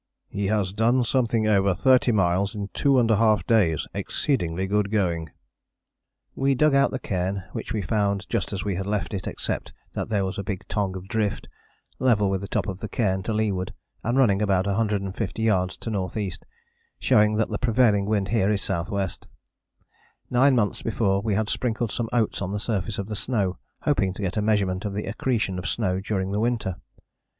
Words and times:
"He 0.29 0.47
has 0.47 0.73
done 0.73 1.03
something 1.03 1.45
over 1.47 1.75
30 1.75 2.11
miles 2.11 2.55
in 2.55 2.69
2½ 2.69 3.45
days 3.45 3.85
exceedingly 3.93 4.65
good 4.65 4.89
going." 4.89 5.29
We 6.35 6.55
dug 6.55 6.73
out 6.73 6.89
the 6.89 6.97
cairn, 6.97 7.43
which 7.51 7.71
we 7.71 7.83
found 7.83 8.27
just 8.27 8.51
as 8.51 8.65
we 8.65 8.73
had 8.77 8.87
left 8.87 9.13
it 9.13 9.27
except 9.27 9.73
that 9.93 10.09
there 10.09 10.25
was 10.25 10.39
a 10.39 10.43
big 10.43 10.67
tongue 10.67 10.95
of 10.95 11.07
drift, 11.07 11.47
level 11.99 12.31
with 12.31 12.41
the 12.41 12.47
top 12.47 12.65
of 12.65 12.79
the 12.79 12.87
cairn 12.87 13.21
to 13.21 13.31
leeward, 13.31 13.75
and 14.03 14.17
running 14.17 14.41
about 14.41 14.65
150 14.65 15.39
yards 15.43 15.77
to 15.77 15.91
N.E., 15.95 16.31
showing 16.97 17.35
that 17.35 17.49
the 17.51 17.59
prevailing 17.59 18.07
wind 18.07 18.29
here 18.29 18.49
is 18.49 18.67
S.W. 18.67 19.07
Nine 20.31 20.55
months 20.55 20.81
before 20.81 21.21
we 21.21 21.35
had 21.35 21.47
sprinkled 21.47 21.91
some 21.91 22.09
oats 22.11 22.41
on 22.41 22.49
the 22.49 22.59
surface 22.59 22.97
of 22.97 23.05
the 23.05 23.15
snow 23.15 23.59
hoping 23.81 24.15
to 24.15 24.23
get 24.23 24.35
a 24.35 24.41
measurement 24.41 24.83
of 24.83 24.95
the 24.95 25.05
accretion 25.05 25.59
of 25.59 25.69
snow 25.69 25.99
during 25.99 26.31
the 26.31 26.39
winter. 26.39 26.77